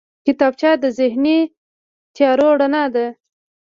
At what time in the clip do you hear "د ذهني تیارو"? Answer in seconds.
0.83-2.49